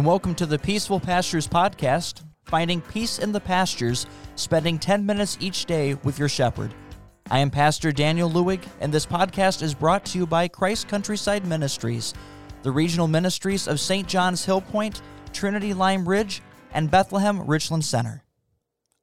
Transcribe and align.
and 0.00 0.06
welcome 0.06 0.34
to 0.34 0.46
the 0.46 0.58
Peaceful 0.58 0.98
Pastures 0.98 1.46
Podcast, 1.46 2.22
finding 2.46 2.80
peace 2.80 3.18
in 3.18 3.32
the 3.32 3.40
pastures, 3.40 4.06
spending 4.34 4.78
10 4.78 5.04
minutes 5.04 5.36
each 5.40 5.66
day 5.66 5.92
with 5.92 6.18
your 6.18 6.26
shepherd. 6.26 6.72
I 7.30 7.40
am 7.40 7.50
Pastor 7.50 7.92
Daniel 7.92 8.30
Lewig, 8.30 8.66
and 8.80 8.90
this 8.90 9.04
podcast 9.04 9.60
is 9.60 9.74
brought 9.74 10.06
to 10.06 10.16
you 10.16 10.26
by 10.26 10.48
Christ 10.48 10.88
Countryside 10.88 11.46
Ministries, 11.46 12.14
the 12.62 12.70
regional 12.70 13.08
ministries 13.08 13.68
of 13.68 13.78
St. 13.78 14.08
John's 14.08 14.46
Hillpoint, 14.46 15.02
Trinity 15.34 15.74
Lime 15.74 16.08
Ridge, 16.08 16.40
and 16.72 16.90
Bethlehem 16.90 17.46
Richland 17.46 17.84
Center. 17.84 18.24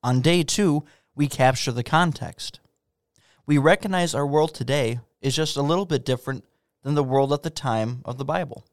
On 0.02 0.20
day 0.20 0.42
two, 0.42 0.84
we 1.14 1.28
capture 1.28 1.72
the 1.72 1.84
context. 1.84 2.60
We 3.46 3.60
recognize 3.60 4.16
our 4.16 4.26
world 4.26 4.56
today 4.56 5.00
is 5.22 5.36
just 5.36 5.58
a 5.58 5.62
little 5.62 5.86
bit 5.86 6.06
different 6.06 6.44
than 6.82 6.96
the 6.96 7.04
world 7.04 7.32
at 7.34 7.44
the 7.44 7.52
time 7.52 8.02
of 8.04 8.18
the 8.18 8.26
Bible. 8.26 8.66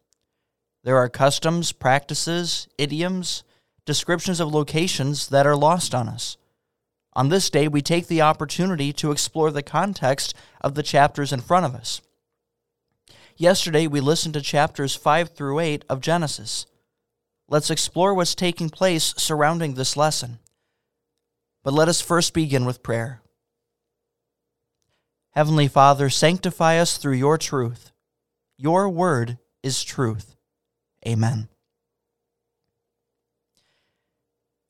There 0.85 0.99
are 0.99 1.09
customs, 1.09 1.73
practices, 1.73 2.69
idioms, 2.77 3.43
descriptions 3.87 4.39
of 4.39 4.53
locations 4.53 5.29
that 5.29 5.47
are 5.47 5.57
lost 5.57 5.95
on 5.95 6.09
us. 6.09 6.37
On 7.15 7.31
this 7.31 7.49
day, 7.49 7.69
we 7.69 7.81
take 7.81 8.07
the 8.07 8.21
opportunity 8.21 8.93
to 8.95 9.11
explore 9.11 9.51
the 9.51 9.63
context 9.63 10.35
of 10.61 10.75
the 10.75 10.83
chapters 10.83 11.33
in 11.33 11.41
front 11.41 11.65
of 11.65 11.75
us. 11.75 12.03
Yesterday, 13.37 13.87
we 13.87 14.01
listened 14.01 14.35
to 14.35 14.43
chapters 14.43 14.95
5 14.95 15.31
through 15.31 15.59
8 15.59 15.85
of 15.89 16.03
Genesis. 16.03 16.67
Let's 17.49 17.71
explore 17.71 18.13
what's 18.13 18.35
taking 18.35 18.69
place 18.69 19.15
surrounding 19.17 19.75
this 19.75 19.97
lesson. 19.97 20.39
But 21.63 21.73
let 21.73 21.89
us 21.89 22.03
first 22.03 22.35
begin 22.35 22.67
with 22.67 22.83
prayer. 22.83 23.23
Heavenly 25.31 25.67
Father, 25.67 26.11
sanctify 26.11 26.77
us 26.77 26.99
through 26.99 27.15
your 27.15 27.39
truth. 27.39 27.91
Your 28.59 28.89
word 28.89 29.39
is 29.63 29.83
truth. 29.83 30.34
Amen. 31.07 31.49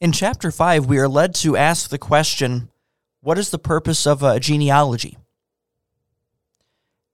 In 0.01 0.13
chapter 0.13 0.51
5, 0.51 0.87
we 0.87 0.99
are 0.99 1.09
led 1.09 1.35
to 1.37 1.57
ask 1.57 1.89
the 1.89 1.99
question 1.99 2.69
what 3.21 3.39
is 3.39 3.51
the 3.51 3.59
purpose 3.59 4.07
of 4.07 4.23
a 4.23 4.39
genealogy? 4.39 5.17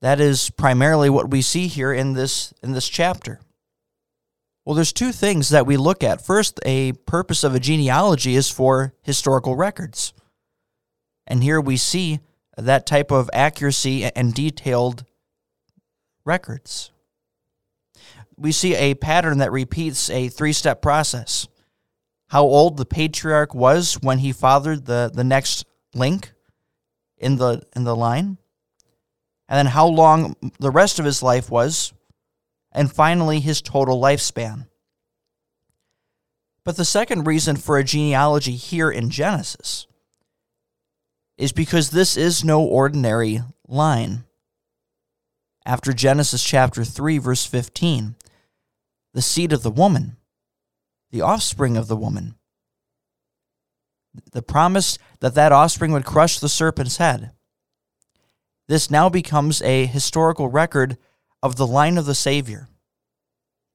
That 0.00 0.18
is 0.18 0.50
primarily 0.50 1.08
what 1.08 1.30
we 1.30 1.40
see 1.40 1.68
here 1.68 1.92
in 1.92 2.14
this, 2.14 2.52
in 2.62 2.72
this 2.72 2.88
chapter. 2.88 3.38
Well, 4.64 4.74
there's 4.74 4.92
two 4.92 5.12
things 5.12 5.50
that 5.50 5.66
we 5.66 5.76
look 5.76 6.02
at. 6.02 6.24
First, 6.24 6.58
a 6.64 6.92
purpose 6.92 7.44
of 7.44 7.54
a 7.54 7.60
genealogy 7.60 8.34
is 8.34 8.50
for 8.50 8.94
historical 9.02 9.54
records. 9.54 10.12
And 11.26 11.42
here 11.42 11.60
we 11.60 11.76
see 11.76 12.20
that 12.56 12.86
type 12.86 13.12
of 13.12 13.30
accuracy 13.32 14.04
and 14.04 14.34
detailed 14.34 15.04
records 16.24 16.90
we 18.40 18.52
see 18.52 18.74
a 18.74 18.94
pattern 18.94 19.38
that 19.38 19.52
repeats 19.52 20.08
a 20.08 20.28
three 20.28 20.54
step 20.54 20.80
process. 20.80 21.46
How 22.28 22.42
old 22.42 22.76
the 22.76 22.86
patriarch 22.86 23.54
was 23.54 23.94
when 24.00 24.18
he 24.18 24.32
fathered 24.32 24.86
the, 24.86 25.10
the 25.12 25.24
next 25.24 25.66
link 25.94 26.32
in 27.18 27.36
the 27.36 27.62
in 27.76 27.84
the 27.84 27.94
line, 27.94 28.38
and 29.48 29.58
then 29.58 29.66
how 29.66 29.86
long 29.86 30.34
the 30.58 30.70
rest 30.70 30.98
of 30.98 31.04
his 31.04 31.22
life 31.22 31.50
was, 31.50 31.92
and 32.72 32.90
finally 32.90 33.40
his 33.40 33.60
total 33.60 34.00
lifespan. 34.00 34.66
But 36.64 36.76
the 36.76 36.84
second 36.84 37.26
reason 37.26 37.56
for 37.56 37.76
a 37.76 37.84
genealogy 37.84 38.56
here 38.56 38.90
in 38.90 39.10
Genesis 39.10 39.86
is 41.36 41.52
because 41.52 41.90
this 41.90 42.16
is 42.16 42.44
no 42.44 42.62
ordinary 42.62 43.40
line. 43.66 44.24
After 45.66 45.92
Genesis 45.92 46.42
chapter 46.42 46.84
3, 46.84 47.18
verse 47.18 47.44
15, 47.44 48.14
the 49.12 49.22
seed 49.22 49.52
of 49.52 49.62
the 49.62 49.70
woman, 49.70 50.16
the 51.10 51.20
offspring 51.20 51.76
of 51.76 51.88
the 51.88 51.96
woman. 51.96 52.36
The 54.32 54.42
promise 54.42 54.98
that 55.20 55.34
that 55.34 55.52
offspring 55.52 55.92
would 55.92 56.04
crush 56.04 56.38
the 56.38 56.48
serpent's 56.48 56.96
head. 56.96 57.30
This 58.68 58.90
now 58.90 59.08
becomes 59.08 59.62
a 59.62 59.86
historical 59.86 60.48
record 60.48 60.96
of 61.42 61.56
the 61.56 61.66
line 61.66 61.98
of 61.98 62.06
the 62.06 62.14
Savior, 62.14 62.68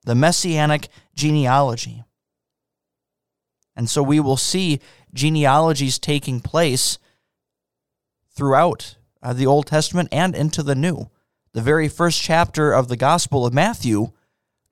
the 0.04 0.16
messianic 0.16 0.88
genealogy. 1.16 2.04
And 3.76 3.90
so 3.90 4.02
we 4.02 4.20
will 4.20 4.38
see 4.38 4.80
genealogies 5.14 6.00
taking 6.00 6.40
place 6.40 6.98
throughout 8.34 8.96
uh, 9.22 9.34
the 9.34 9.46
Old 9.46 9.68
Testament 9.68 10.10
and 10.12 10.36
into 10.36 10.64
the 10.64 10.76
New. 10.76 11.10
The 11.54 11.62
very 11.62 11.88
first 11.88 12.22
chapter 12.22 12.72
of 12.74 12.88
the 12.88 12.98
Gospel 12.98 13.46
of 13.46 13.54
Matthew 13.54 14.12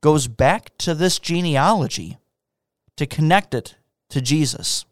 goes 0.03 0.27
back 0.27 0.77
to 0.77 0.93
this 0.93 1.17
genealogy 1.17 2.17
to 2.97 3.05
connect 3.05 3.53
it 3.53 3.77
to 4.09 4.19
Jesus. 4.19 4.83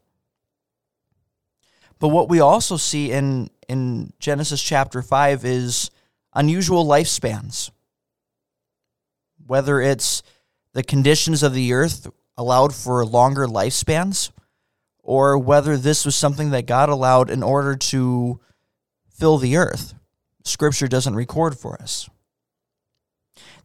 But 1.99 2.07
what 2.07 2.29
we 2.29 2.39
also 2.39 2.77
see 2.77 3.11
in, 3.11 3.50
in 3.67 4.13
Genesis 4.19 4.63
chapter 4.63 5.01
5 5.01 5.44
is 5.44 5.91
unusual 6.33 6.85
lifespans. 6.85 7.71
Whether 9.45 9.81
it's 9.81 10.23
the 10.71 10.81
conditions 10.81 11.44
of 11.44 11.53
the 11.53 11.73
earth 11.73 12.07
allowed 12.38 12.73
for 12.73 13.05
longer 13.05 13.47
lifespans, 13.47 14.31
or 15.03 15.38
whether 15.38 15.75
this 15.75 16.05
was 16.05 16.16
something 16.16 16.51
that 16.51 16.66
God 16.66 16.88
allowed 16.88 17.29
in 17.29 17.44
order 17.44 17.75
to 17.75 18.39
fill 19.09 19.38
the 19.38 19.57
earth. 19.57 19.94
Scripture 20.45 20.88
doesn't 20.88 21.16
record 21.16 21.57
for 21.57 21.79
us. 21.81 22.09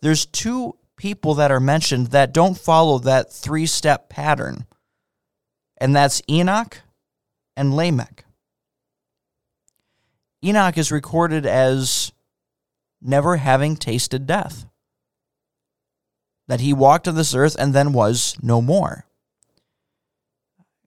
There's 0.00 0.26
two 0.26 0.76
people 0.96 1.34
that 1.34 1.50
are 1.50 1.60
mentioned 1.60 2.08
that 2.08 2.32
don't 2.32 2.58
follow 2.58 2.98
that 2.98 3.32
three 3.32 3.66
step 3.66 4.08
pattern, 4.08 4.66
and 5.78 5.94
that's 5.94 6.22
Enoch 6.28 6.80
and 7.56 7.74
Lamech. 7.74 8.24
Enoch 10.44 10.78
is 10.78 10.92
recorded 10.92 11.46
as 11.46 12.12
never 13.00 13.36
having 13.36 13.76
tasted 13.76 14.26
death, 14.26 14.66
that 16.48 16.60
he 16.60 16.72
walked 16.72 17.08
on 17.08 17.14
this 17.14 17.34
earth 17.34 17.56
and 17.58 17.74
then 17.74 17.92
was 17.92 18.36
no 18.42 18.62
more. 18.62 19.06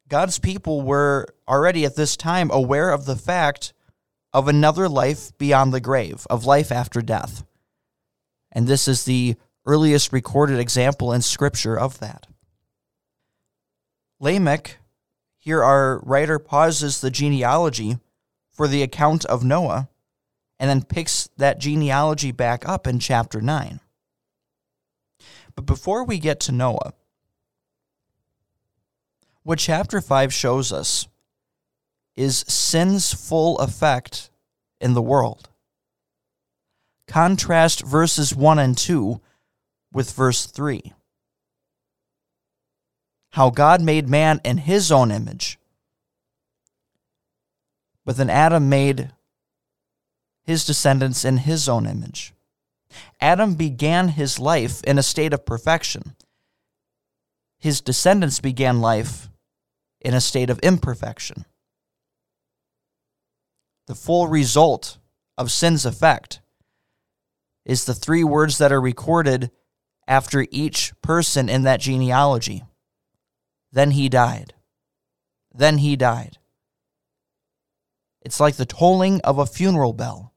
God's 0.08 0.40
people 0.40 0.82
were 0.82 1.28
already 1.48 1.86
at 1.86 1.96
this 1.96 2.18
time 2.18 2.50
aware 2.52 2.90
of 2.90 3.06
the 3.06 3.16
fact 3.16 3.74
of 4.34 4.48
another 4.48 4.90
life 4.90 5.38
beyond 5.38 5.74
the 5.74 5.80
grave, 5.80 6.26
of 6.30 6.46
life 6.46 6.72
after 6.72 7.02
death. 7.02 7.44
And 8.52 8.68
this 8.68 8.88
is 8.88 9.06
the 9.06 9.36
earliest 9.70 10.12
recorded 10.12 10.60
example 10.60 11.14
in 11.14 11.22
Scripture 11.22 11.78
of 11.78 12.00
that. 12.00 12.26
Lamech, 14.20 14.80
here 15.38 15.64
our 15.64 16.00
writer 16.00 16.40
pauses 16.40 17.02
the 17.02 17.12
genealogy 17.12 18.00
for 18.50 18.68
the 18.68 18.82
account 18.82 19.26
of 19.26 19.44
Noah 19.44 19.88
and 20.60 20.68
then 20.68 20.84
picks 20.84 21.30
that 21.38 21.60
genealogy 21.60 22.32
back 22.32 22.68
up 22.68 22.88
in 22.88 22.98
chapter 22.98 23.42
9. 23.42 23.80
But 25.56 25.68
before 25.68 26.04
we 26.04 26.18
get 26.18 26.40
to 26.42 26.52
Noah, 26.52 26.94
what 29.44 29.60
chapter 29.60 30.02
5 30.02 30.34
shows 30.34 30.74
us 30.74 31.08
is 32.16 32.44
sin's 32.48 33.14
full 33.14 33.60
effect 33.60 34.32
in 34.82 34.96
the 34.96 35.02
world. 35.02 35.48
Contrast 37.08 37.86
verses 37.86 38.36
1 38.36 38.58
and 38.58 38.76
2 38.76 39.22
with 39.92 40.12
verse 40.12 40.46
3. 40.46 40.94
How 43.32 43.50
God 43.50 43.82
made 43.82 44.10
man 44.10 44.42
in 44.44 44.58
his 44.58 44.92
own 44.92 45.12
image. 45.12 45.60
But 48.06 48.18
then 48.18 48.30
Adam 48.30 48.70
made 48.70 49.12
his 50.44 50.66
descendants 50.66 51.24
in 51.24 51.38
his 51.38 51.70
own 51.70 51.86
image. 51.86 52.34
Adam 53.22 53.54
began 53.54 54.10
his 54.10 54.40
life 54.40 54.84
in 54.84 54.98
a 54.98 55.04
state 55.04 55.34
of 55.34 55.46
perfection. 55.46 56.16
His 57.60 57.82
descendants 57.82 58.40
began 58.40 58.82
life 58.82 59.30
in 60.02 60.14
a 60.14 60.22
state 60.22 60.50
of 60.50 60.60
imperfection. 60.60 61.46
The 63.88 63.96
full 63.96 64.28
result 64.28 64.98
of 65.38 65.52
sin's 65.52 65.86
effect 65.86 66.42
is 67.66 67.86
the 67.86 67.94
three 67.94 68.24
words 68.24 68.58
that 68.58 68.72
are 68.72 68.82
recorded 68.82 69.52
after 70.10 70.48
each 70.50 70.92
person 71.04 71.48
in 71.48 71.62
that 71.62 71.80
genealogy. 71.80 72.64
Then 73.72 73.92
he 73.92 74.10
died. 74.10 74.56
Then 75.54 75.78
he 75.78 75.96
died. 75.96 76.40
It's 78.22 78.40
like 78.40 78.56
the 78.56 78.66
tolling 78.66 79.22
of 79.22 79.38
a 79.38 79.46
funeral 79.46 79.94
bell. 79.94 80.34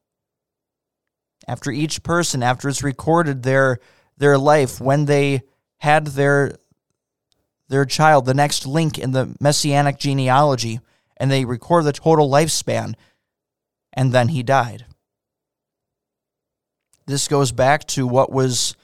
After 1.49 1.73
each 1.73 2.03
person, 2.03 2.43
after 2.43 2.69
it's 2.69 2.83
recorded 2.83 3.43
their, 3.43 3.79
their 4.19 4.37
life, 4.37 4.79
when 4.79 5.07
they 5.07 5.41
had 5.79 6.09
their, 6.09 6.57
their 7.69 7.87
child, 7.87 8.27
the 8.27 8.35
next 8.35 8.67
link 8.67 8.99
in 8.99 9.13
the 9.13 9.35
messianic 9.41 9.99
genealogy, 9.99 10.81
and 11.17 11.31
they 11.31 11.47
record 11.47 11.85
the 11.85 11.93
total 11.93 12.31
lifespan, 12.31 12.95
and 13.93 14.13
then 14.13 14.29
he 14.29 14.43
died. 14.43 14.85
This 17.07 17.27
goes 17.27 17.53
back 17.53 17.87
to 17.89 18.07
what 18.07 18.31
was 18.31 18.77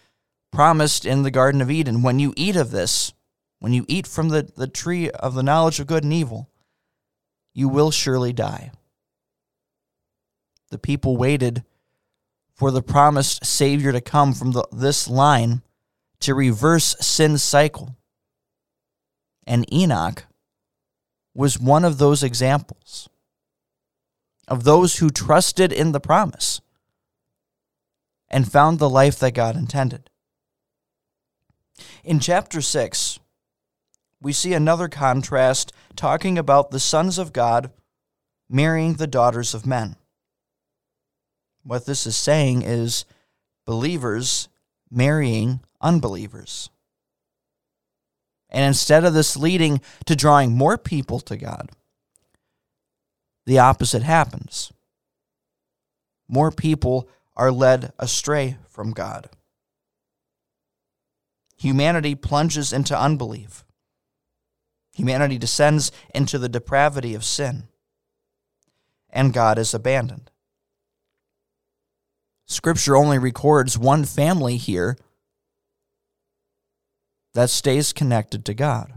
promised 0.52 1.04
in 1.04 1.22
the 1.22 1.30
Garden 1.30 1.60
of 1.60 1.70
Eden 1.70 2.02
when 2.02 2.18
you 2.18 2.32
eat 2.36 2.56
of 2.56 2.70
this, 2.70 3.12
when 3.58 3.72
you 3.72 3.84
eat 3.88 4.06
from 4.06 4.28
the, 4.28 4.50
the 4.56 4.68
tree 4.68 5.10
of 5.10 5.34
the 5.34 5.42
knowledge 5.42 5.80
of 5.80 5.86
good 5.86 6.04
and 6.04 6.12
evil, 6.12 6.48
you 7.54 7.68
will 7.68 7.90
surely 7.90 8.32
die. 8.32 8.70
The 10.70 10.78
people 10.78 11.16
waited 11.16 11.64
for 12.54 12.70
the 12.70 12.82
promised 12.82 13.44
Savior 13.44 13.92
to 13.92 14.00
come 14.00 14.32
from 14.32 14.52
the, 14.52 14.66
this 14.72 15.08
line 15.08 15.62
to 16.20 16.34
reverse 16.34 16.96
sin's 17.00 17.42
cycle. 17.42 17.96
And 19.46 19.72
Enoch 19.72 20.24
was 21.34 21.58
one 21.58 21.84
of 21.84 21.98
those 21.98 22.22
examples 22.22 23.08
of 24.48 24.64
those 24.64 24.96
who 24.96 25.10
trusted 25.10 25.72
in 25.72 25.92
the 25.92 26.00
promise 26.00 26.60
and 28.28 28.50
found 28.50 28.78
the 28.78 28.88
life 28.88 29.18
that 29.18 29.34
God 29.34 29.56
intended. 29.56 30.07
In 32.04 32.20
chapter 32.20 32.60
6, 32.60 33.18
we 34.20 34.32
see 34.32 34.52
another 34.52 34.88
contrast 34.88 35.72
talking 35.96 36.38
about 36.38 36.70
the 36.70 36.80
sons 36.80 37.18
of 37.18 37.32
God 37.32 37.70
marrying 38.48 38.94
the 38.94 39.06
daughters 39.06 39.54
of 39.54 39.66
men. 39.66 39.96
What 41.62 41.86
this 41.86 42.06
is 42.06 42.16
saying 42.16 42.62
is 42.62 43.04
believers 43.66 44.48
marrying 44.90 45.60
unbelievers. 45.80 46.70
And 48.50 48.64
instead 48.64 49.04
of 49.04 49.12
this 49.12 49.36
leading 49.36 49.80
to 50.06 50.16
drawing 50.16 50.56
more 50.56 50.78
people 50.78 51.20
to 51.20 51.36
God, 51.36 51.70
the 53.44 53.58
opposite 53.58 54.02
happens. 54.02 54.72
More 56.28 56.50
people 56.50 57.08
are 57.36 57.52
led 57.52 57.92
astray 57.98 58.56
from 58.68 58.92
God. 58.92 59.28
Humanity 61.58 62.14
plunges 62.14 62.72
into 62.72 62.98
unbelief. 62.98 63.64
Humanity 64.94 65.38
descends 65.38 65.92
into 66.14 66.38
the 66.38 66.48
depravity 66.48 67.14
of 67.14 67.24
sin. 67.24 67.68
And 69.10 69.32
God 69.32 69.58
is 69.58 69.74
abandoned. 69.74 70.30
Scripture 72.46 72.96
only 72.96 73.18
records 73.18 73.76
one 73.76 74.04
family 74.04 74.56
here 74.56 74.96
that 77.34 77.50
stays 77.50 77.92
connected 77.92 78.44
to 78.46 78.54
God. 78.54 78.92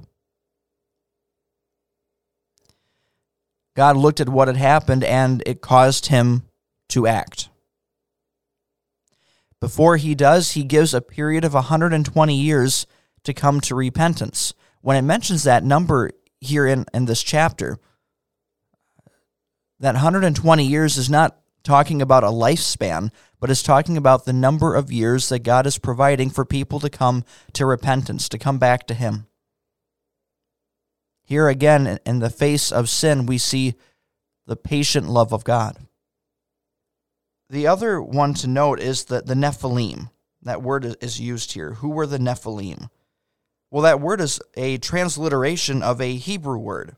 God 3.75 3.97
looked 3.97 4.19
at 4.19 4.29
what 4.29 4.47
had 4.47 4.57
happened 4.57 5.03
and 5.03 5.43
it 5.45 5.61
caused 5.61 6.07
him 6.07 6.43
to 6.89 7.07
act. 7.07 7.50
Before 9.61 9.97
he 9.97 10.15
does, 10.15 10.51
he 10.51 10.63
gives 10.63 10.93
a 10.93 11.01
period 11.01 11.45
of 11.45 11.53
120 11.53 12.35
years 12.35 12.87
to 13.23 13.33
come 13.33 13.61
to 13.61 13.75
repentance. 13.75 14.55
When 14.81 14.97
it 14.97 15.03
mentions 15.03 15.43
that 15.43 15.63
number 15.63 16.11
here 16.39 16.65
in, 16.65 16.85
in 16.93 17.05
this 17.05 17.21
chapter, 17.21 17.77
that 19.79 19.93
120 19.93 20.65
years 20.65 20.97
is 20.97 21.11
not 21.11 21.37
talking 21.63 22.01
about 22.01 22.23
a 22.23 22.27
lifespan, 22.27 23.11
but 23.39 23.51
is 23.51 23.61
talking 23.61 23.97
about 23.97 24.25
the 24.25 24.33
number 24.33 24.73
of 24.73 24.91
years 24.91 25.29
that 25.29 25.43
God 25.43 25.67
is 25.67 25.77
providing 25.77 26.31
for 26.31 26.43
people 26.43 26.79
to 26.79 26.89
come 26.89 27.23
to 27.53 27.67
repentance, 27.67 28.27
to 28.29 28.39
come 28.39 28.57
back 28.57 28.87
to 28.87 28.95
Him. 28.95 29.27
Here 31.23 31.47
again, 31.47 31.99
in 32.03 32.17
the 32.17 32.31
face 32.31 32.71
of 32.71 32.89
sin, 32.89 33.27
we 33.27 33.37
see 33.37 33.75
the 34.47 34.55
patient 34.55 35.07
love 35.07 35.31
of 35.31 35.43
God. 35.43 35.77
The 37.51 37.67
other 37.67 38.01
one 38.01 38.33
to 38.35 38.47
note 38.47 38.79
is 38.79 39.03
that 39.05 39.25
the 39.25 39.33
Nephilim. 39.33 40.09
That 40.41 40.61
word 40.61 40.95
is 41.01 41.19
used 41.19 41.51
here. 41.51 41.73
Who 41.73 41.89
were 41.89 42.07
the 42.07 42.17
Nephilim? 42.17 42.89
Well, 43.69 43.83
that 43.83 43.99
word 43.99 44.21
is 44.21 44.39
a 44.55 44.77
transliteration 44.77 45.83
of 45.83 45.99
a 45.99 46.15
Hebrew 46.15 46.57
word. 46.57 46.95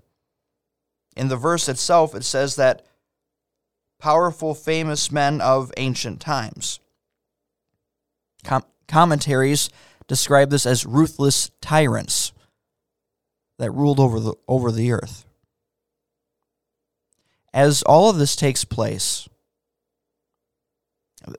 In 1.18 1.28
the 1.28 1.38
verse 1.38 1.68
itself, 1.68 2.14
it 2.14 2.24
says 2.24 2.56
that 2.56 2.86
powerful, 3.98 4.54
famous 4.54 5.12
men 5.12 5.42
of 5.42 5.72
ancient 5.76 6.22
times. 6.22 6.80
Com- 8.44 8.64
commentaries 8.88 9.72
describe 10.08 10.52
this 10.52 10.68
as 10.68 10.86
ruthless 10.86 11.50
tyrants 11.62 12.32
that 13.58 13.72
ruled 13.72 14.00
over 14.00 14.20
the, 14.20 14.36
over 14.48 14.72
the 14.72 14.92
earth. 14.92 15.26
As 17.52 17.82
all 17.82 18.12
of 18.12 18.18
this 18.18 18.36
takes 18.36 18.64
place, 18.64 19.28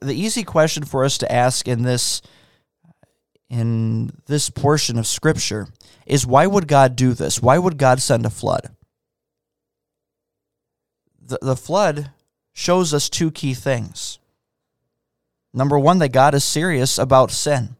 the 0.01 0.13
easy 0.13 0.43
question 0.43 0.83
for 0.83 1.03
us 1.03 1.17
to 1.19 1.31
ask 1.31 1.67
in 1.67 1.83
this 1.83 2.21
in 3.49 4.11
this 4.25 4.49
portion 4.49 4.97
of 4.97 5.05
scripture 5.05 5.67
is 6.05 6.25
why 6.25 6.47
would 6.47 6.67
God 6.67 6.95
do 6.95 7.13
this? 7.13 7.41
Why 7.41 7.57
would 7.57 7.77
God 7.77 8.01
send 8.01 8.25
a 8.25 8.29
flood? 8.29 8.69
The, 11.21 11.37
the 11.41 11.55
flood 11.55 12.11
shows 12.53 12.93
us 12.93 13.09
two 13.09 13.31
key 13.31 13.53
things. 13.53 14.19
Number 15.53 15.79
one, 15.79 15.99
that 15.99 16.09
God 16.09 16.33
is 16.33 16.43
serious 16.43 16.97
about 16.97 17.31
sin. 17.31 17.75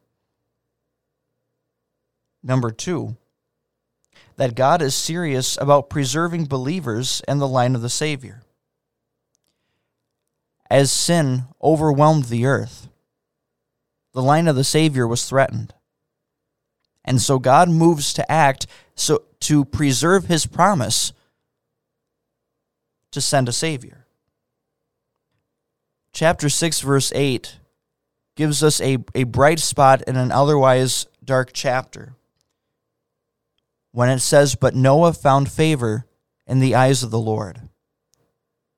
Number 2.44 2.72
two, 2.72 3.18
that 4.38 4.56
God 4.56 4.82
is 4.82 4.96
serious 4.96 5.58
about 5.60 5.90
preserving 5.90 6.46
believers 6.46 7.22
in 7.28 7.40
the 7.40 7.48
line 7.48 7.76
of 7.76 7.82
the 7.82 7.90
Savior 7.90 8.45
as 10.70 10.92
sin 10.92 11.46
overwhelmed 11.62 12.26
the 12.26 12.46
earth, 12.46 12.88
the 14.14 14.22
line 14.22 14.48
of 14.48 14.56
the 14.56 14.64
Savior 14.64 15.08
was 15.08 15.28
threatened. 15.28 15.74
And 17.04 17.22
so 17.22 17.38
God 17.38 17.70
moves 17.70 18.14
to 18.14 18.32
act 18.32 18.66
so 18.96 19.24
to 19.42 19.66
preserve 19.66 20.26
his 20.26 20.46
promise 20.46 21.14
to 23.12 23.22
send 23.22 23.48
a 23.48 23.52
Savior. 23.52 24.08
Chapter 26.14 26.50
6, 26.50 26.80
verse 26.80 27.12
8 27.14 27.60
gives 28.36 28.64
us 28.64 28.82
a, 28.82 28.98
a 29.14 29.24
bright 29.24 29.60
spot 29.60 30.02
in 30.04 30.16
an 30.16 30.32
otherwise 30.32 31.08
dark 31.24 31.52
chapter. 31.54 32.16
When 33.92 34.10
it 34.10 34.20
says, 34.20 34.56
But 34.56 34.76
Noah 34.76 35.14
found 35.14 35.52
favor 35.52 36.06
in 36.46 36.60
the 36.60 36.76
eyes 36.76 37.04
of 37.04 37.12
the 37.12 37.20
Lord. 37.20 37.62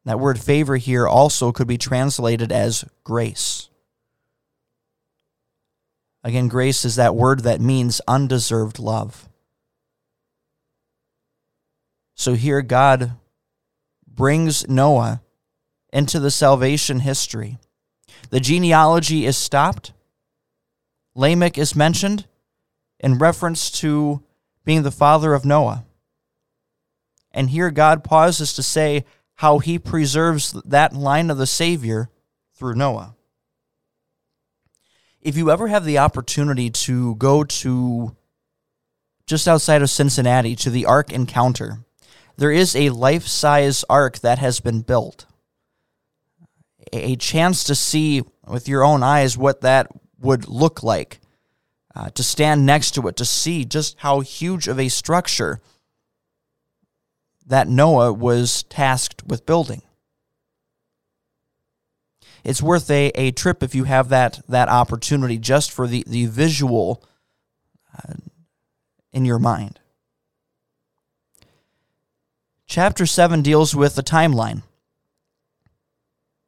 That 0.08 0.22
word 0.22 0.40
favor 0.40 0.78
here 0.78 1.06
also 1.06 1.52
could 1.52 1.68
be 1.68 1.78
translated 1.78 2.50
as 2.50 2.86
grace. 3.04 3.68
Again, 6.24 6.48
grace 6.48 6.86
is 6.86 6.96
that 6.96 7.14
word 7.14 7.42
that 7.42 7.60
means 7.60 8.00
undeserved 8.08 8.80
love. 8.80 9.28
So 12.16 12.36
here 12.36 12.62
God 12.62 13.18
brings 14.08 14.66
Noah 14.70 15.22
into 15.92 16.22
the 16.22 16.32
salvation 16.32 17.02
history. 17.02 17.58
The 18.30 18.40
genealogy 18.40 19.26
is 19.26 19.36
stopped. 19.36 19.92
Lamech 21.16 21.58
is 21.58 21.76
mentioned 21.76 22.28
in 22.98 23.18
reference 23.18 23.70
to 23.82 24.24
being 24.64 24.84
the 24.84 24.90
father 24.90 25.34
of 25.34 25.44
Noah. 25.44 25.84
And 27.34 27.50
here 27.50 27.72
God 27.72 28.06
pauses 28.06 28.54
to 28.54 28.64
say, 28.64 29.04
how 29.38 29.60
he 29.60 29.77
preserves 29.77 30.53
that 30.65 30.94
line 30.94 31.29
of 31.29 31.38
the 31.38 31.48
Savior 31.48 32.10
through 32.56 32.74
Noah. 32.74 33.15
If 35.22 35.38
you 35.38 35.51
ever 35.51 35.67
have 35.67 35.86
the 35.86 36.00
opportunity 36.00 36.72
to 36.72 37.15
go 37.15 37.44
to 37.44 38.15
just 39.27 39.48
outside 39.48 39.84
of 39.84 39.91
Cincinnati 39.91 40.56
to 40.56 40.72
the 40.72 40.86
Ark 40.86 41.12
Encounter, 41.12 41.86
there 42.38 42.51
is 42.51 42.75
a 42.75 42.89
life 42.89 43.27
size 43.27 43.86
ark 43.89 44.20
that 44.20 44.39
has 44.39 44.60
been 44.60 44.82
built. 44.82 45.27
A 46.91 47.15
chance 47.15 47.63
to 47.65 47.75
see 47.75 48.24
with 48.48 48.67
your 48.67 48.84
own 48.84 49.03
eyes 49.03 49.38
what 49.38 49.62
that 49.62 49.88
would 50.20 50.48
look 50.48 50.82
like, 50.82 51.20
uh, 51.96 52.10
to 52.12 52.24
stand 52.24 52.65
next 52.65 52.91
to 52.91 53.08
it, 53.08 53.17
to 53.17 53.25
see 53.25 53.65
just 53.65 53.98
how 54.00 54.22
huge 54.22 54.67
of 54.67 54.79
a 54.79 54.89
structure 54.89 55.60
that 57.48 57.68
Noah 57.68 58.12
was 58.12 58.63
tasked 58.63 59.24
with 59.25 59.46
building. 59.46 59.82
It's 62.44 62.62
worth 62.62 62.89
a, 62.89 63.08
a 63.16 63.32
trip 63.32 63.63
if 63.63 63.74
you 63.74 63.86
have 63.86 64.10
that, 64.10 64.42
that 64.48 64.70
opportunity 64.70 65.38
just 65.38 65.72
for 65.72 65.88
the, 65.88 66.04
the 66.08 66.27
visual 66.27 67.04
uh, 67.98 68.13
in 69.12 69.25
your 69.25 69.39
mind. 69.39 69.80
Chapter 72.66 73.06
7 73.06 73.42
deals 73.42 73.75
with 73.75 73.96
the 73.96 74.04
timeline. 74.04 74.63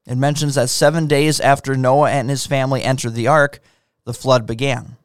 It 0.06 0.16
mentions 0.16 0.56
that 0.56 0.70
seven 0.70 1.08
days 1.08 1.40
after 1.40 1.76
Noah 1.76 2.12
and 2.12 2.30
his 2.30 2.46
family 2.46 2.84
entered 2.84 3.14
the 3.14 3.28
ark, 3.28 3.60
the 4.06 4.14
flood 4.14 4.46
began. 4.46 4.98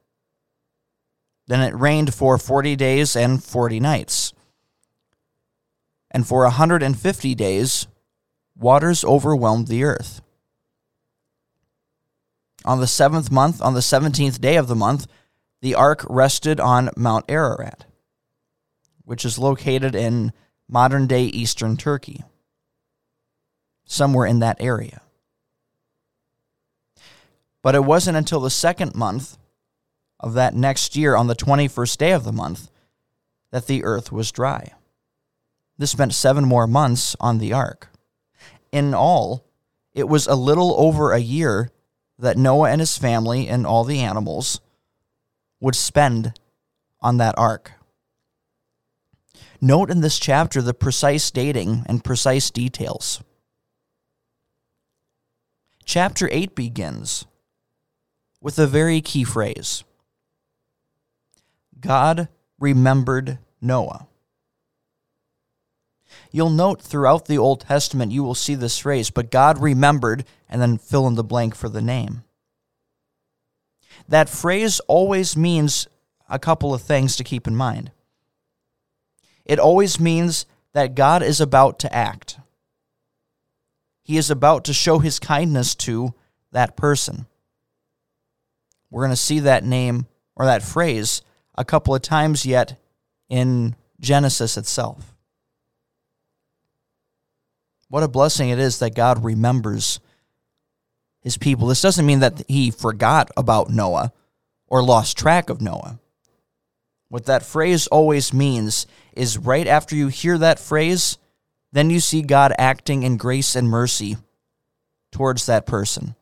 Then 1.47 1.61
it 1.61 1.75
rained 1.75 2.15
for 2.15 2.39
40 2.39 2.75
days 2.75 3.15
and 3.15 3.43
40 3.43 3.81
nights 3.81 4.33
and 6.15 6.27
for 6.27 6.45
a 6.45 6.55
150 6.55 7.35
days, 7.35 7.89
waters 8.57 9.05
overwhelmed 9.05 9.67
the 9.67 9.83
earth. 9.83 10.23
On 12.65 12.81
the 12.81 12.87
seventh 12.87 13.33
month, 13.33 13.61
on 13.61 13.75
the 13.75 13.83
seventeenth 13.83 14.41
day 14.41 14.57
of 14.57 14.69
the 14.69 14.77
month, 14.77 15.07
the 15.61 15.75
ark 15.75 16.07
rested 16.09 16.61
on 16.61 16.91
Mount 16.97 17.25
Ararat, 17.29 17.85
which 19.05 19.25
is 19.25 19.39
located 19.39 19.95
in 19.95 20.33
modern 20.69 21.07
day 21.07 21.25
eastern 21.25 21.77
Turkey, 21.77 22.23
somewhere 23.85 24.27
in 24.27 24.39
that 24.39 24.57
area. 24.61 25.03
But 27.61 27.75
it 27.75 27.85
wasn't 27.85 28.17
until 28.17 28.41
the 28.41 28.51
second 28.51 28.95
month 28.95 29.37
of 30.21 30.35
that 30.35 30.55
next 30.55 30.97
year, 30.97 31.17
on 31.17 31.27
the 31.27 31.35
21st 31.35 31.99
day 31.99 32.13
of 32.13 32.25
the 32.25 32.33
month, 32.33 32.71
that 33.51 33.67
the 33.67 33.85
earth 33.85 34.13
was 34.13 34.33
dry. 34.33 34.73
This 35.77 35.99
meant 35.99 36.15
seven 36.15 36.45
more 36.45 36.67
months 36.67 37.17
on 37.21 37.39
the 37.39 37.53
ark. 37.53 37.89
In 38.71 38.95
all, 38.95 39.45
it 39.93 40.09
was 40.09 40.27
a 40.27 40.35
little 40.35 40.75
over 40.79 41.13
a 41.13 41.19
year 41.19 41.71
that 42.19 42.37
Noah 42.37 42.71
and 42.71 42.81
his 42.81 42.97
family 42.97 43.49
and 43.49 43.67
all 43.67 43.85
the 43.85 44.01
animals 44.01 44.61
would 45.61 45.75
spend 45.75 46.39
on 47.01 47.17
that 47.19 47.35
ark. 47.37 47.73
Note 49.61 49.91
in 49.91 50.01
this 50.01 50.19
chapter 50.19 50.61
the 50.61 50.75
precise 50.75 51.31
dating 51.31 51.85
and 51.87 52.05
precise 52.05 52.51
details. 52.51 53.23
Chapter 55.85 56.29
8 56.31 56.55
begins 56.55 57.27
with 58.41 58.59
a 58.59 58.67
very 58.67 59.01
key 59.01 59.25
phrase 59.25 59.85
God 61.81 62.29
remembered 62.59 63.39
Noah. 63.61 64.07
You'll 66.31 66.51
note 66.51 66.83
throughout 66.83 67.27
the 67.27 67.39
Old 67.39 67.61
Testament, 67.61 68.13
you 68.13 68.23
will 68.23 68.35
see 68.35 68.55
this 68.55 68.79
phrase, 68.79 69.11
but 69.11 69.31
God 69.31 69.61
remembered, 69.61 70.25
and 70.49 70.61
then 70.61 70.79
fill 70.79 71.07
in 71.07 71.15
the 71.15 71.25
blank 71.25 71.55
for 71.55 71.69
the 71.69 71.83
name. 71.83 72.25
That 74.09 74.29
phrase 74.29 74.81
always 74.81 75.37
means 75.37 75.89
a 76.29 76.39
couple 76.39 76.75
of 76.75 76.83
things 76.83 77.17
to 77.17 77.25
keep 77.25 77.47
in 77.47 77.55
mind. 77.55 77.91
It 79.45 79.59
always 79.59 80.01
means 80.01 80.47
that 80.73 80.95
God 80.95 81.23
is 81.23 81.41
about 81.41 81.79
to 81.81 81.95
act. 81.95 82.39
He 84.03 84.17
is 84.17 84.31
about 84.31 84.65
to 84.65 84.75
show 84.75 84.99
his 84.99 85.19
kindness 85.19 85.75
to 85.77 86.15
that 86.53 86.77
person. 86.77 87.27
We're 88.91 89.03
going 89.03 89.11
to 89.11 89.17
see 89.17 89.41
that 89.41 89.65
name 89.65 90.07
or 90.37 90.45
that 90.47 90.63
phrase 90.63 91.23
a 91.55 91.65
couple 91.65 91.95
of 91.95 92.03
times 92.03 92.45
yet 92.45 92.81
in 93.29 93.77
Genesis 94.01 94.57
itself. 94.57 95.14
What 97.95 98.03
a 98.03 98.09
blessing 98.09 98.49
it 98.49 98.59
is 98.59 98.81
that 98.81 98.97
God 98.97 99.23
remembers 99.23 100.01
his 101.21 101.39
people. 101.39 101.69
This 101.69 101.81
doesn't 101.81 102.05
mean 102.05 102.19
that 102.19 102.43
he 102.49 102.73
forgot 102.73 103.31
about 103.37 103.71
Noah 103.71 104.13
or 104.67 104.83
lost 104.83 105.17
track 105.17 105.49
of 105.49 105.61
Noah. 105.61 106.01
What 107.09 107.27
that 107.27 107.45
phrase 107.45 107.87
always 107.87 108.35
means 108.35 108.89
is 109.13 109.39
right 109.39 109.69
after 109.69 109.95
you 109.95 110.09
hear 110.09 110.37
that 110.39 110.59
phrase, 110.59 111.19
then 111.71 111.89
you 111.89 112.01
see 112.01 112.23
God 112.23 112.53
acting 112.59 113.05
in 113.05 113.17
grace 113.17 113.55
and 113.55 113.69
mercy 113.69 114.17
towards 115.13 115.47
that 115.47 115.65
person. 115.65 116.17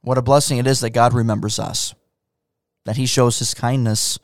What 0.00 0.16
a 0.16 0.22
blessing 0.22 0.56
it 0.56 0.66
is 0.66 0.80
that 0.80 0.94
God 0.94 1.12
remembers 1.12 1.58
us, 1.58 1.94
that 2.86 2.96
he 2.96 3.04
shows 3.04 3.40
his 3.40 3.52
kindness 3.52 4.18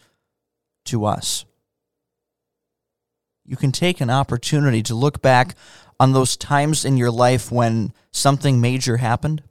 to 0.86 1.04
us. 1.04 1.44
You 3.48 3.56
can 3.56 3.72
take 3.72 4.00
an 4.00 4.10
opportunity 4.10 4.82
to 4.84 4.94
look 4.94 5.22
back 5.22 5.56
on 5.98 6.12
those 6.12 6.36
times 6.36 6.84
in 6.84 6.96
your 6.96 7.10
life 7.10 7.50
when 7.50 7.92
something 8.12 8.60
major 8.60 8.98
happened. 8.98 9.42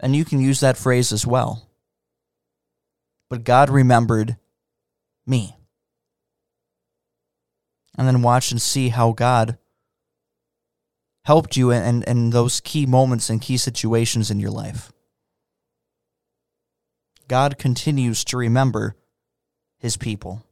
And 0.00 0.16
you 0.16 0.24
can 0.24 0.40
use 0.40 0.60
that 0.60 0.76
phrase 0.76 1.12
as 1.12 1.26
well 1.26 1.68
but 3.34 3.42
God 3.42 3.68
remembered 3.68 4.36
me. 5.26 5.56
And 7.98 8.06
then 8.06 8.22
watch 8.22 8.52
and 8.52 8.62
see 8.62 8.90
how 8.90 9.10
God 9.10 9.58
helped 11.24 11.56
you 11.56 11.72
in, 11.72 12.04
in, 12.04 12.30
those 12.30 12.60
key 12.60 12.86
moments 12.86 13.28
and 13.28 13.42
key 13.42 13.56
situations 13.56 14.30
in 14.30 14.38
your 14.38 14.52
life. 14.52 14.92
God 17.26 17.58
continues 17.58 18.24
to 18.26 18.36
remember 18.36 18.94
his 19.78 19.96
people. 19.96 20.44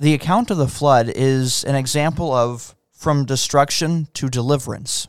The 0.00 0.14
account 0.14 0.50
of 0.50 0.56
the 0.56 0.66
flood 0.66 1.12
is 1.14 1.62
an 1.62 1.74
example 1.74 2.32
of 2.32 2.74
from 2.90 3.26
destruction 3.26 4.08
to 4.14 4.30
deliverance. 4.30 5.08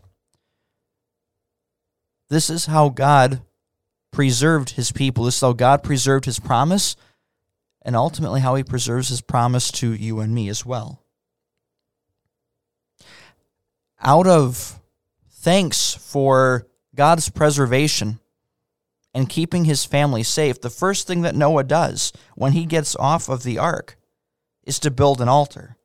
This 2.28 2.50
is 2.50 2.66
how 2.66 2.90
God 2.90 3.42
preserved 4.12 4.72
his 4.72 4.92
people. 4.92 5.24
This 5.24 5.36
is 5.36 5.42
how 5.42 5.54
God 5.54 5.82
preserved 5.82 6.26
his 6.26 6.42
promise, 6.42 6.98
and 7.82 7.96
ultimately 7.96 8.42
how 8.42 8.56
he 8.56 8.64
preserves 8.66 9.08
his 9.08 9.22
promise 9.22 9.72
to 9.72 9.94
you 9.94 10.20
and 10.20 10.36
me 10.36 10.50
as 10.50 10.66
well. 10.66 11.02
Out 14.02 14.28
of 14.28 14.78
thanks 15.30 15.94
for 15.94 16.68
God's 16.96 17.30
preservation 17.30 18.20
and 19.14 19.30
keeping 19.30 19.64
his 19.64 19.86
family 19.86 20.24
safe, 20.24 20.60
the 20.60 20.70
first 20.70 21.08
thing 21.08 21.22
that 21.22 21.36
Noah 21.36 21.64
does 21.64 22.12
when 22.36 22.52
he 22.52 22.66
gets 22.66 22.94
off 22.98 23.30
of 23.30 23.44
the 23.44 23.58
ark 23.58 23.98
is 24.64 24.80
to 24.80 24.92
build 24.92 25.22
an 25.22 25.28
altar. 25.28 25.78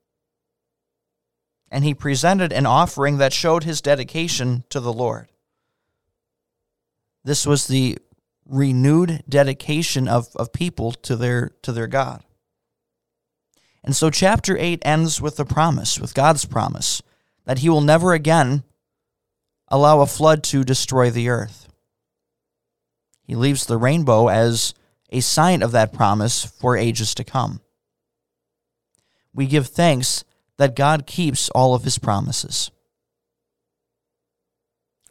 And 1.71 1.85
he 1.85 1.95
presented 1.95 2.53
an 2.53 2.67
offering 2.67 3.19
that 3.19 3.33
showed 3.33 3.65
his 3.65 3.81
dedication 3.81 4.65
to 4.71 4.81
the 4.81 4.93
Lord. 4.93 5.29
This 7.25 7.45
was 7.47 7.67
the 7.67 7.99
renewed 8.49 9.25
dedication 9.29 10.07
of, 10.07 10.29
of 10.37 10.53
people 10.53 10.93
to 10.93 11.17
their 11.17 11.51
to 11.63 11.73
their 11.73 11.89
God. 11.89 12.23
And 13.83 13.95
so 13.95 14.11
chapter 14.11 14.57
8 14.59 14.81
ends 14.85 15.21
with 15.21 15.37
the 15.37 15.45
promise, 15.45 15.99
with 15.99 16.15
God's 16.15 16.45
promise, 16.45 17.03
that 17.45 17.61
he 17.61 17.69
will 17.69 17.81
never 17.81 18.13
again 18.13 18.65
allow 19.69 20.01
a 20.01 20.07
flood 20.07 20.43
to 20.45 20.65
destroy 20.65 21.11
the 21.11 21.29
earth. 21.29 21.69
He 23.23 23.35
leaves 23.35 23.67
the 23.67 23.77
rainbow 23.77 24.29
as 24.29 24.75
a 25.11 25.21
sign 25.21 25.63
of 25.63 25.73
that 25.73 25.93
promise 25.93 26.45
for 26.45 26.77
ages 26.77 27.15
to 27.15 27.25
come. 27.25 27.61
We 29.37 29.47
give 29.47 29.67
thanks 29.67 30.25
that 30.57 30.75
God 30.75 31.07
keeps 31.07 31.51
all 31.51 31.75
of 31.75 31.85
his 31.85 31.99
promises. 31.99 32.71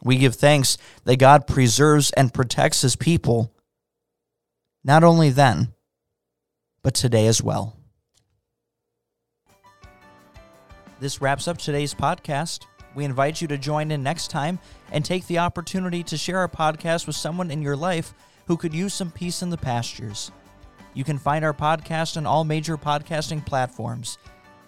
We 0.02 0.18
give 0.18 0.34
thanks 0.34 0.76
that 1.04 1.20
God 1.20 1.46
preserves 1.46 2.10
and 2.10 2.34
protects 2.34 2.82
his 2.82 2.96
people, 2.96 3.54
not 4.82 5.04
only 5.04 5.30
then, 5.30 5.72
but 6.82 6.94
today 6.94 7.28
as 7.28 7.40
well. 7.40 7.76
This 10.98 11.20
wraps 11.20 11.46
up 11.46 11.58
today's 11.58 11.94
podcast. 11.94 12.64
We 12.96 13.04
invite 13.04 13.40
you 13.40 13.46
to 13.48 13.58
join 13.58 13.92
in 13.92 14.02
next 14.02 14.28
time 14.32 14.58
and 14.90 15.04
take 15.04 15.28
the 15.28 15.38
opportunity 15.38 16.02
to 16.02 16.16
share 16.16 16.38
our 16.38 16.48
podcast 16.48 17.06
with 17.06 17.14
someone 17.14 17.52
in 17.52 17.62
your 17.62 17.76
life 17.76 18.12
who 18.48 18.56
could 18.56 18.74
use 18.74 18.92
some 18.92 19.12
peace 19.12 19.42
in 19.42 19.50
the 19.50 19.56
pastures. 19.56 20.32
You 20.96 21.04
can 21.04 21.18
find 21.18 21.44
our 21.44 21.52
podcast 21.52 22.16
on 22.16 22.24
all 22.24 22.42
major 22.42 22.78
podcasting 22.78 23.44
platforms. 23.44 24.16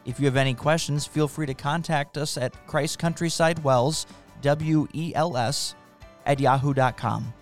If 0.05 0.21
you 0.21 0.27
have 0.27 0.37
any 0.37 0.53
questions, 0.53 1.07
feel 1.07 1.27
free 1.27 1.47
to 1.47 1.55
contact 1.55 2.19
us 2.19 2.37
at 2.37 2.67
Christ 2.67 2.99
Countryside 2.99 3.65
WELS 3.65 4.05
W 4.43 4.87
E 4.93 5.15
L 5.15 5.39
S, 5.39 5.75
at 6.27 6.39
yahoo.com. 6.39 7.33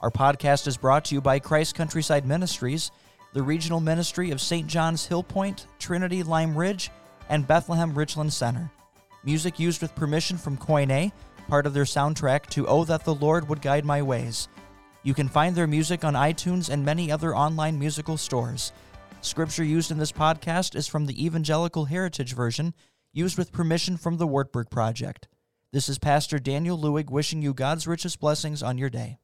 Our 0.00 0.12
podcast 0.12 0.68
is 0.68 0.76
brought 0.76 1.06
to 1.06 1.16
you 1.16 1.20
by 1.20 1.40
Christ 1.40 1.74
Countryside 1.74 2.24
Ministries, 2.24 2.92
the 3.32 3.42
regional 3.42 3.80
ministry 3.80 4.30
of 4.30 4.40
St. 4.40 4.68
John's 4.68 5.08
Hillpoint, 5.08 5.66
Trinity 5.80 6.22
Lime 6.22 6.56
Ridge, 6.56 6.90
and 7.28 7.48
Bethlehem 7.48 7.92
Richland 7.98 8.32
Center. 8.32 8.70
Music 9.24 9.58
used 9.58 9.82
with 9.82 9.96
permission 9.96 10.38
from 10.38 10.56
Koine, 10.56 11.10
part 11.48 11.66
of 11.66 11.74
their 11.74 11.82
soundtrack 11.82 12.46
to 12.50 12.68
Oh 12.68 12.84
That 12.84 13.04
the 13.04 13.14
Lord 13.14 13.48
Would 13.48 13.60
Guide 13.60 13.84
My 13.84 14.02
Ways. 14.02 14.46
You 15.02 15.14
can 15.14 15.28
find 15.28 15.56
their 15.56 15.66
music 15.66 16.04
on 16.04 16.12
iTunes 16.12 16.68
and 16.68 16.84
many 16.84 17.10
other 17.10 17.34
online 17.34 17.78
musical 17.78 18.18
stores. 18.18 18.72
Scripture 19.22 19.64
used 19.64 19.90
in 19.90 19.96
this 19.96 20.12
podcast 20.12 20.74
is 20.74 20.86
from 20.86 21.06
the 21.06 21.24
Evangelical 21.24 21.86
Heritage 21.86 22.34
Version, 22.34 22.74
used 23.12 23.38
with 23.38 23.50
permission 23.50 23.96
from 23.96 24.18
the 24.18 24.26
Wartburg 24.26 24.68
Project. 24.68 25.26
This 25.72 25.88
is 25.88 25.98
Pastor 25.98 26.38
Daniel 26.38 26.78
Lewig 26.78 27.10
wishing 27.10 27.40
you 27.40 27.54
God's 27.54 27.86
richest 27.86 28.20
blessings 28.20 28.62
on 28.62 28.76
your 28.76 28.90
day. 28.90 29.18